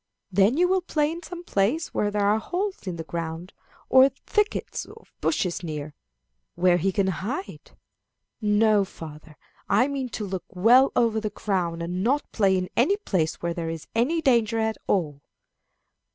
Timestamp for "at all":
14.57-15.21